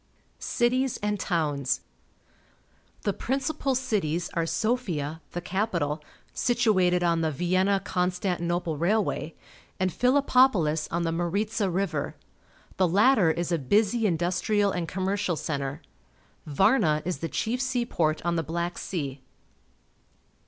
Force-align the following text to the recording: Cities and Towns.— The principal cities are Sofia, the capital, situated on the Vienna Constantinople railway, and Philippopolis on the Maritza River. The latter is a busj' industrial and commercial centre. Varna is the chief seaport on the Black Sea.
Cities 0.39 0.97
and 1.03 1.19
Towns.— 1.19 1.81
The 3.03 3.13
principal 3.13 3.75
cities 3.75 4.31
are 4.33 4.47
Sofia, 4.47 5.21
the 5.33 5.41
capital, 5.41 6.03
situated 6.33 7.03
on 7.03 7.21
the 7.21 7.29
Vienna 7.29 7.79
Constantinople 7.79 8.77
railway, 8.79 9.35
and 9.79 9.93
Philippopolis 9.93 10.87
on 10.89 11.03
the 11.03 11.11
Maritza 11.11 11.69
River. 11.69 12.15
The 12.77 12.87
latter 12.87 13.29
is 13.29 13.51
a 13.51 13.59
busj' 13.59 14.01
industrial 14.01 14.71
and 14.71 14.87
commercial 14.87 15.35
centre. 15.35 15.83
Varna 16.47 17.03
is 17.05 17.19
the 17.19 17.29
chief 17.29 17.61
seaport 17.61 18.25
on 18.25 18.35
the 18.37 18.41
Black 18.43 18.79
Sea. 18.79 19.21